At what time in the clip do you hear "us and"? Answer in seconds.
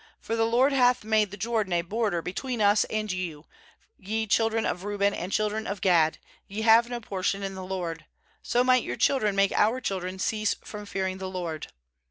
2.59-3.11